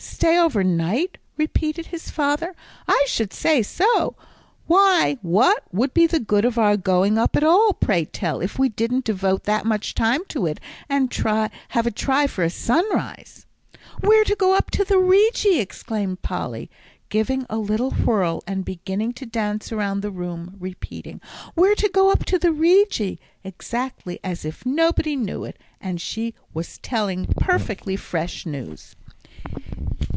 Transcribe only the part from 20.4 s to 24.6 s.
repeating, "We're to go up the Rigi," exactly as